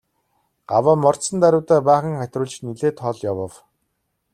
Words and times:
Гаваа 0.69 0.95
мордсон 1.03 1.37
даруйдаа 1.41 1.81
баахан 1.87 2.15
хатируулж 2.21 2.55
нэлээд 2.65 2.97
хол 3.03 3.17
явав. 3.31 3.53